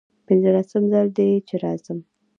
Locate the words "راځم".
1.63-1.99